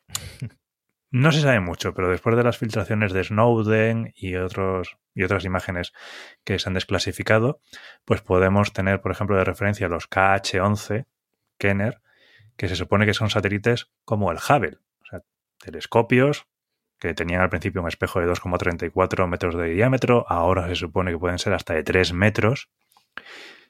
[1.11, 5.45] No se sabe mucho, pero después de las filtraciones de Snowden y, otros, y otras
[5.45, 5.93] imágenes
[6.45, 7.61] que se han desclasificado,
[8.05, 11.07] pues podemos tener, por ejemplo, de referencia los KH-11
[11.59, 12.01] Kenner,
[12.57, 15.23] que se supone que son satélites como el Hubble, o sea,
[15.59, 16.47] telescopios
[16.99, 21.19] que tenían al principio un espejo de 2,34 metros de diámetro, ahora se supone que
[21.19, 22.71] pueden ser hasta de 3 metros,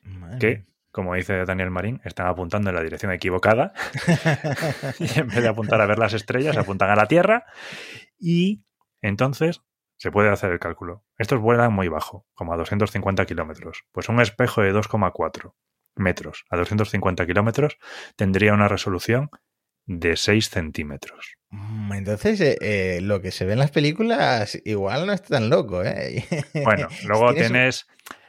[0.02, 0.64] Madre que,
[0.96, 3.74] como dice Daniel Marín, están apuntando en la dirección equivocada
[4.98, 7.44] y en vez de apuntar a ver las estrellas, apuntan a la Tierra
[8.18, 8.64] y
[9.02, 9.60] entonces
[9.98, 11.04] se puede hacer el cálculo.
[11.18, 13.84] Estos vuelan muy bajo, como a 250 kilómetros.
[13.92, 15.52] Pues un espejo de 2,4
[15.96, 17.76] metros a 250 kilómetros
[18.16, 19.28] tendría una resolución
[19.84, 21.36] de 6 centímetros.
[21.50, 25.50] Mm, Entonces, eh, eh, lo que se ve en las películas igual no está tan
[25.50, 26.24] loco, ¿eh?
[26.64, 27.86] Bueno, luego tienes,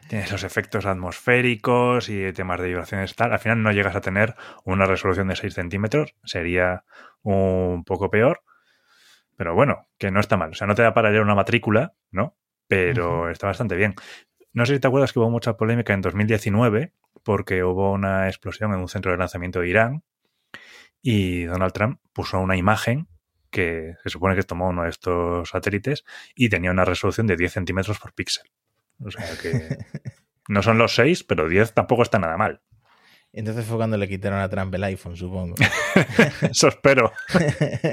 [0.08, 3.34] tienes los efectos atmosféricos y temas de vibraciones y tal.
[3.34, 6.84] Al final no llegas a tener una resolución de 6 centímetros, sería
[7.22, 8.41] un poco peor.
[9.36, 10.52] Pero bueno, que no está mal.
[10.52, 12.36] O sea, no te da para leer una matrícula, ¿no?
[12.67, 13.96] Pero está bastante bien.
[14.54, 16.93] No sé si te acuerdas que hubo mucha polémica en 2019
[17.24, 20.04] porque hubo una explosión en un centro de lanzamiento de Irán
[21.02, 23.08] y Donald Trump puso una imagen
[23.52, 26.04] que se supone que tomó uno de estos satélites
[26.36, 28.50] y tenía una resolución de 10 centímetros por píxel.
[28.99, 29.77] O sea que
[30.47, 32.62] no son los 6, pero 10 tampoco está nada mal.
[33.33, 35.55] Entonces fue cuando le quitaron a Trump el iPhone, supongo.
[36.49, 37.12] Eso espero.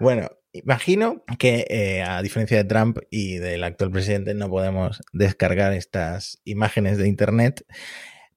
[0.00, 5.74] bueno, imagino que eh, a diferencia de Trump y del actual presidente no podemos descargar
[5.74, 7.66] estas imágenes de Internet,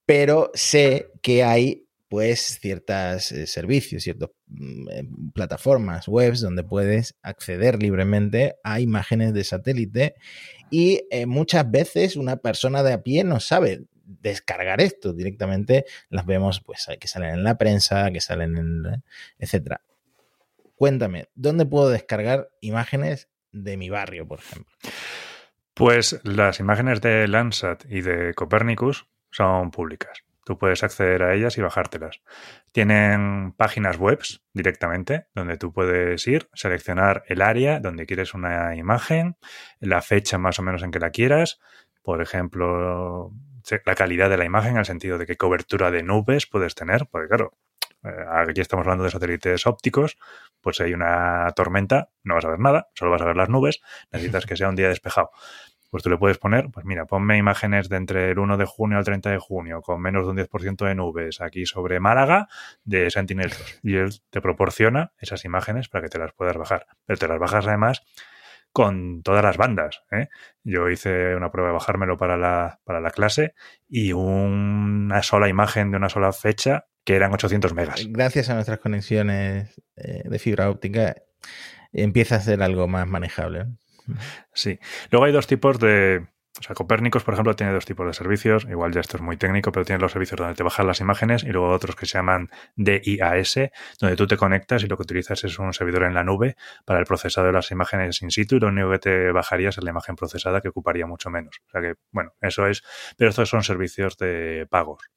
[0.05, 7.15] pero sé que hay pues ciertos eh, servicios, ciertas mm, eh, plataformas, webs donde puedes
[7.21, 10.15] acceder libremente a imágenes de satélite
[10.69, 15.85] y eh, muchas veces una persona de a pie no sabe descargar esto directamente.
[16.09, 19.03] Las vemos pues que salen en la prensa que salen en
[19.39, 19.79] etcétera.
[20.75, 24.73] Cuéntame dónde puedo descargar imágenes de mi barrio por ejemplo
[25.73, 30.25] Pues las imágenes de Landsat y de Copernicus son públicas.
[30.43, 32.21] Tú puedes acceder a ellas y bajártelas.
[32.71, 39.37] Tienen páginas webs directamente donde tú puedes ir, seleccionar el área donde quieres una imagen,
[39.79, 41.59] la fecha más o menos en que la quieras,
[42.01, 43.31] por ejemplo,
[43.85, 47.07] la calidad de la imagen en el sentido de qué cobertura de nubes puedes tener,
[47.11, 47.53] porque claro,
[48.03, 50.17] eh, aquí estamos hablando de satélites ópticos,
[50.59, 53.49] pues si hay una tormenta, no vas a ver nada, solo vas a ver las
[53.49, 55.31] nubes, necesitas que sea un día despejado.
[55.91, 58.97] Pues tú le puedes poner, pues mira, ponme imágenes de entre el 1 de junio
[58.97, 62.47] al 30 de junio con menos de un 10% de nubes aquí sobre Málaga
[62.85, 63.79] de Sentinel-2.
[63.83, 66.87] Y él te proporciona esas imágenes para que te las puedas bajar.
[67.05, 68.03] Pero te las bajas además
[68.71, 70.03] con todas las bandas.
[70.11, 70.29] ¿eh?
[70.63, 73.53] Yo hice una prueba de bajármelo para la, para la clase
[73.89, 78.07] y una sola imagen de una sola fecha que eran 800 megas.
[78.09, 81.15] Gracias a nuestras conexiones eh, de fibra óptica
[81.91, 83.65] empieza a ser algo más manejable.
[84.53, 84.79] Sí.
[85.09, 86.25] Luego hay dos tipos de,
[86.59, 88.65] o sea, Copérnicos, por ejemplo, tiene dos tipos de servicios.
[88.69, 91.43] Igual ya esto es muy técnico, pero tiene los servicios donde te bajan las imágenes
[91.43, 95.43] y luego otros que se llaman DIAS, donde tú te conectas y lo que utilizas
[95.45, 98.59] es un servidor en la nube para el procesado de las imágenes in situ y
[98.59, 101.61] lo único que te bajarías es la imagen procesada que ocuparía mucho menos.
[101.67, 102.83] O sea que, bueno, eso es,
[103.17, 105.09] pero estos son servicios de pagos.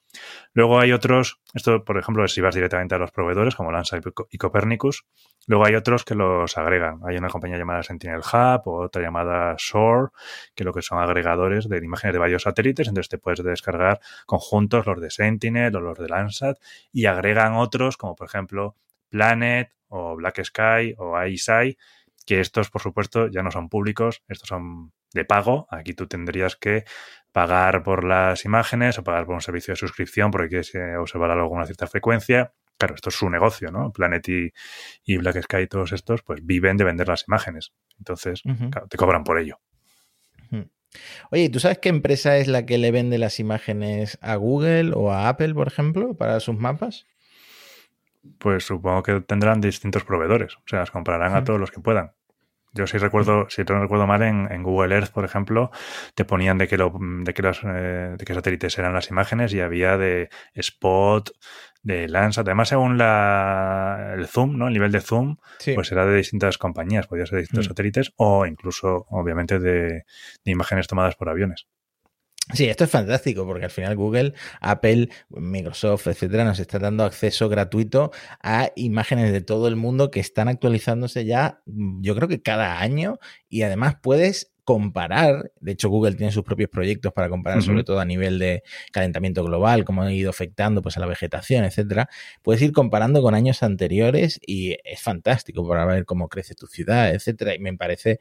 [0.52, 3.98] Luego hay otros, esto por ejemplo si vas directamente a los proveedores como Lanza
[4.30, 5.04] y Copernicus,
[5.46, 7.00] luego hay otros que los agregan.
[7.06, 10.10] Hay una compañía llamada Sentinel Hub o otra llamada Shore,
[10.54, 14.86] que lo que son agregadores de imágenes de varios satélites, entonces te puedes descargar conjuntos,
[14.86, 16.58] los de Sentinel o los de Landsat,
[16.92, 18.76] y agregan otros como por ejemplo
[19.08, 21.76] Planet o Black Sky o ISI,
[22.26, 25.66] que estos por supuesto ya no son públicos, estos son de pago.
[25.70, 26.84] Aquí tú tendrías que
[27.34, 31.32] pagar por las imágenes o pagar por un servicio de suscripción porque quieres eh, observar
[31.32, 32.52] algo con una cierta frecuencia.
[32.78, 33.92] Claro, esto es su negocio, ¿no?
[33.92, 37.72] Planet y, Black Sky y todos estos, pues viven de vender las imágenes.
[37.98, 39.58] Entonces, claro, te cobran por ello.
[41.32, 45.10] Oye, ¿tú sabes qué empresa es la que le vende las imágenes a Google o
[45.10, 47.04] a Apple, por ejemplo, para sus mapas?
[48.38, 50.54] Pues supongo que tendrán distintos proveedores.
[50.54, 52.12] O sea, las comprarán a todos los que puedan.
[52.74, 55.70] Yo sí recuerdo, si no recuerdo mal, en, Google Earth, por ejemplo,
[56.14, 59.60] te ponían de que, lo, de, los, eh, de qué satélites eran las imágenes y
[59.60, 61.30] había de Spot,
[61.82, 62.46] de Landsat.
[62.46, 64.66] Además, según la, el zoom, ¿no?
[64.66, 65.36] El nivel de zoom,
[65.74, 67.70] pues era de distintas compañías, podía ser de distintos mm.
[67.70, 70.04] satélites o incluso, obviamente, de
[70.44, 71.68] imágenes tomadas por aviones.
[72.52, 77.48] Sí, esto es fantástico porque al final Google, Apple, Microsoft, etcétera, nos está dando acceso
[77.48, 78.10] gratuito
[78.42, 83.18] a imágenes de todo el mundo que están actualizándose ya, yo creo que cada año
[83.48, 88.00] y además puedes comparar, de hecho Google tiene sus propios proyectos para comparar sobre todo
[88.00, 92.08] a nivel de calentamiento global, cómo ha ido afectando pues a la vegetación, etcétera,
[92.42, 97.14] puedes ir comparando con años anteriores y es fantástico para ver cómo crece tu ciudad,
[97.14, 98.20] etcétera, y me parece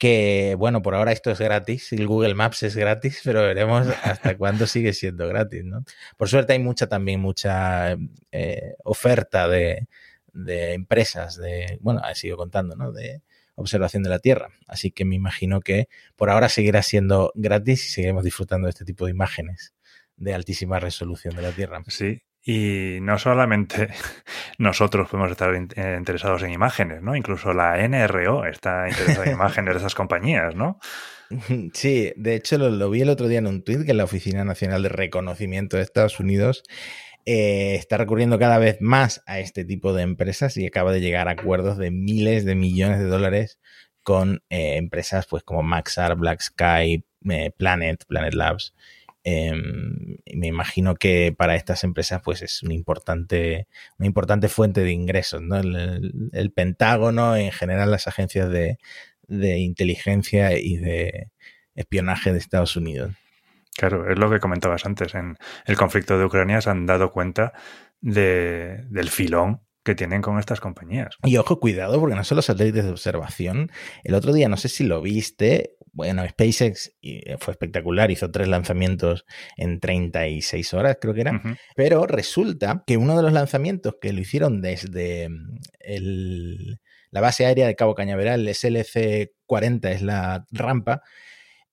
[0.00, 4.36] que bueno, por ahora esto es gratis, el Google Maps es gratis, pero veremos hasta
[4.38, 5.84] cuándo sigue siendo gratis, ¿no?
[6.16, 7.96] Por suerte hay mucha también, mucha
[8.32, 9.86] eh, oferta de,
[10.32, 12.92] empresas, de, bueno, he sido contando, ¿no?
[12.92, 13.22] De
[13.56, 14.48] observación de la Tierra.
[14.66, 18.86] Así que me imagino que por ahora seguirá siendo gratis y seguiremos disfrutando de este
[18.86, 19.74] tipo de imágenes
[20.16, 21.82] de altísima resolución de la Tierra.
[21.88, 23.90] Sí, y no solamente
[24.58, 27.14] nosotros podemos estar eh, interesados en imágenes, ¿no?
[27.14, 30.80] Incluso la NRO está interesada en imágenes de esas compañías, ¿no?
[31.74, 34.82] Sí, de hecho lo, vi el otro día en un tuit que la Oficina Nacional
[34.82, 36.64] de Reconocimiento de Estados Unidos
[37.24, 41.28] eh, está recurriendo cada vez más a este tipo de empresas y acaba de llegar
[41.28, 43.60] a acuerdos de miles de millones de dólares
[44.02, 47.04] con eh, empresas pues como Maxar, Black Sky,
[47.56, 48.74] Planet, Planet Labs
[49.22, 54.92] Em, me imagino que para estas empresas pues es una importante, una importante fuente de
[54.92, 55.42] ingresos.
[55.42, 55.58] ¿no?
[55.58, 58.78] El, Pentágono, en general las agencias de,
[59.28, 61.30] inteligencia y de
[61.74, 63.12] espionaje de Estados Unidos.
[63.76, 65.14] Claro, es lo que comentabas antes.
[65.14, 67.52] En el conflicto de Ucrania se han dado cuenta
[68.00, 71.16] de, del filón que tienen con estas compañías.
[71.24, 73.70] Y ojo, cuidado, porque no son los satélites de observación.
[74.04, 78.48] El otro día, no sé si lo viste, bueno, SpaceX eh, fue espectacular, hizo tres
[78.48, 79.26] lanzamientos
[79.56, 81.42] en 36 horas, creo que era,
[81.74, 85.58] pero resulta que uno de los lanzamientos que lo hicieron desde mm,
[87.10, 91.02] la base aérea de Cabo Cañaveral, el SLC-40 es la rampa,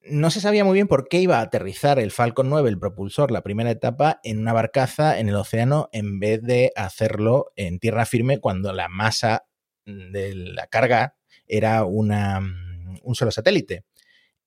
[0.10, 3.30] no se sabía muy bien por qué iba a aterrizar el Falcon 9, el propulsor,
[3.32, 8.06] la primera etapa, en una barcaza en el océano en vez de hacerlo en tierra
[8.06, 9.46] firme cuando la masa
[9.86, 13.86] de la carga era una, mm, un solo satélite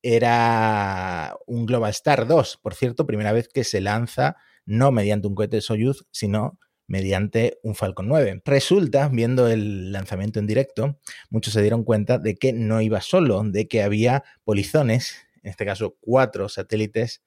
[0.03, 4.37] era un Global Star 2, por cierto, primera vez que se lanza
[4.67, 8.43] no mediante un cohete de Soyuz, sino mediante un Falcon 9.
[8.45, 13.43] Resulta, viendo el lanzamiento en directo, muchos se dieron cuenta de que no iba solo,
[13.45, 17.23] de que había polizones, en este caso cuatro satélites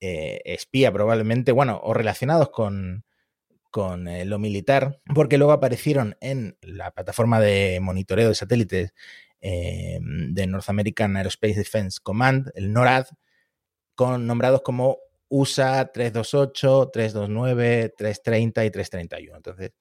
[0.00, 3.04] eh, espía probablemente, bueno, o relacionados con,
[3.70, 8.94] con eh, lo militar, porque luego aparecieron en la plataforma de monitoreo de satélites
[9.46, 13.08] eh, de North American Aerospace Defense Command, el NORAD,
[13.94, 14.96] con, nombrados como
[15.28, 19.36] USA 328, 329, 330 y 331.
[19.36, 19.72] Entonces,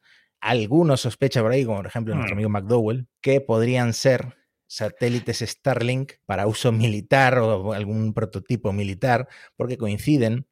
[0.41, 2.39] algunos sospechan por ahí, como por ejemplo nuestro hmm.
[2.39, 4.35] amigo McDowell, que podrían ser
[4.67, 10.45] satélites Starlink para uso militar o algún prototipo militar, porque coinciden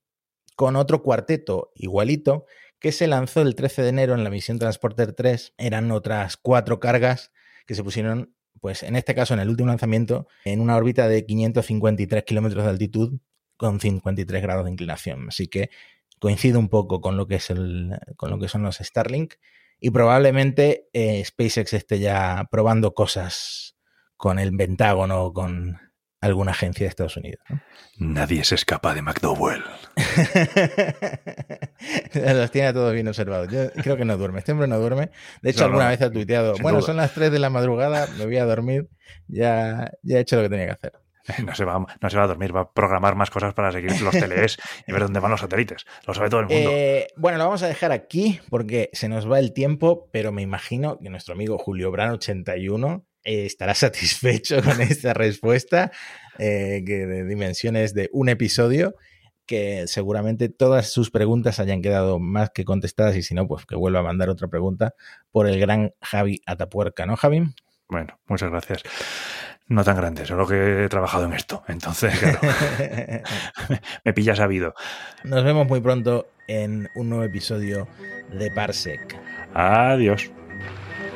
[0.56, 2.46] con otro cuarteto igualito
[2.80, 5.56] que se lanzó el 13 de enero en la misión Transporter 3.
[5.58, 7.34] Eran otras cuatro cargas
[7.66, 11.26] que se pusieron, pues en este caso en el último lanzamiento, en una órbita de
[11.26, 13.20] 553 kilómetros de altitud
[13.58, 15.28] con 53 grados de inclinación.
[15.28, 15.70] Así que
[16.20, 19.34] coincide un poco con lo que, es el, con lo que son los Starlink
[19.80, 23.76] y probablemente eh, SpaceX esté ya probando cosas
[24.16, 25.80] con el Pentágono con
[26.22, 27.44] alguna agencia de Estados Unidos.
[27.98, 29.64] Nadie se escapa de McDowell.
[32.14, 33.52] Los tiene todos bien observados.
[33.52, 34.40] Yo creo que no duerme.
[34.40, 35.10] Este hombre no duerme.
[35.42, 38.38] De hecho, alguna vez ha tuiteado, bueno, son las 3 de la madrugada, me voy
[38.38, 38.90] a dormir,
[39.28, 40.94] ya, ya he hecho lo que tenía que hacer.
[41.46, 44.02] No se, va, no se va a dormir, va a programar más cosas para seguir
[44.02, 44.58] los TLEs
[44.88, 45.86] y ver dónde van los satélites.
[46.08, 46.70] Lo sabe todo el mundo.
[46.72, 50.42] Eh, bueno, lo vamos a dejar aquí porque se nos va el tiempo, pero me
[50.42, 55.92] imagino que nuestro amigo Julio Brano 81 eh, estará satisfecho con esta respuesta,
[56.38, 58.96] eh, que de dimensiones de un episodio,
[59.46, 63.76] que seguramente todas sus preguntas hayan quedado más que contestadas y si no, pues que
[63.76, 64.94] vuelva a mandar otra pregunta
[65.32, 67.44] por el gran Javi Atapuerca, ¿no, Javi?
[67.90, 68.84] Bueno, muchas gracias.
[69.68, 71.64] No tan grande, solo que he trabajado en esto.
[71.68, 72.40] Entonces, claro,
[74.06, 74.74] me pillas sabido.
[75.24, 77.88] Nos vemos muy pronto en un nuevo episodio
[78.34, 79.18] de Parsec.
[79.54, 80.32] Adiós.